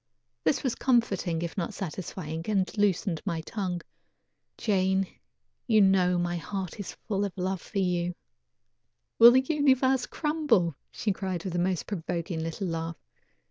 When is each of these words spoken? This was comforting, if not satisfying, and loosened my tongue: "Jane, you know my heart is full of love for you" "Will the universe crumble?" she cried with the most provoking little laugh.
This 0.43 0.63
was 0.63 0.73
comforting, 0.73 1.43
if 1.43 1.55
not 1.55 1.75
satisfying, 1.75 2.43
and 2.47 2.75
loosened 2.75 3.21
my 3.23 3.41
tongue: 3.41 3.81
"Jane, 4.57 5.05
you 5.67 5.79
know 5.79 6.17
my 6.17 6.37
heart 6.37 6.79
is 6.79 6.93
full 7.07 7.23
of 7.23 7.37
love 7.37 7.61
for 7.61 7.77
you" 7.77 8.15
"Will 9.19 9.29
the 9.29 9.41
universe 9.47 10.07
crumble?" 10.07 10.73
she 10.89 11.11
cried 11.11 11.43
with 11.43 11.53
the 11.53 11.59
most 11.59 11.85
provoking 11.85 12.41
little 12.41 12.65
laugh. 12.65 12.97